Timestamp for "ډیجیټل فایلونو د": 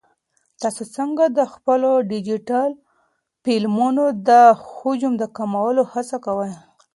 2.11-4.29